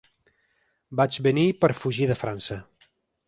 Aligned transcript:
Vaig 1.01 1.17
venir 1.27 1.45
per 1.65 1.71
fugir 1.81 2.09
de 2.13 2.17
França. 2.23 2.61